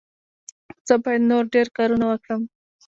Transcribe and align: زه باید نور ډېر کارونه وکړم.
زه 0.87 0.93
باید 1.03 1.21
نور 1.31 1.43
ډېر 1.53 1.67
کارونه 1.77 2.05
وکړم. 2.07 2.41